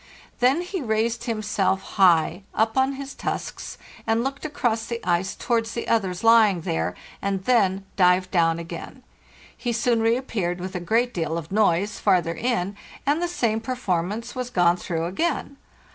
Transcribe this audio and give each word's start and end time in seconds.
Then 0.39 0.61
he 0.61 0.81
raised 0.81 1.25
himself 1.25 1.81
high 1.83 2.41
up 2.55 2.75
on 2.75 2.93
his 2.93 3.13
tusks, 3.13 3.77
and 4.07 4.23
looked 4.23 4.43
across 4.45 4.87
the 4.87 4.99
ice 5.07 5.35
towards 5.35 5.73
the 5.73 5.87
others 5.87 6.23
lying 6.23 6.61
there, 6.61 6.95
and 7.21 7.43
then 7.43 7.85
dived 7.97 8.31
down 8.31 8.57
again. 8.57 9.03
He 9.55 9.71
soon 9.71 10.01
reappeared, 10.01 10.59
with 10.59 10.73
a 10.73 10.79
great 10.79 11.13
deal 11.13 11.37
of 11.37 11.51
noise, 11.51 11.99
farther 11.99 12.33
in, 12.33 12.75
and 13.05 13.21
the 13.21 13.27
same 13.27 13.61
performance 13.61 14.33
was 14.33 14.49
gone 14.49 14.77
through 14.77 15.05
again. 15.05 15.57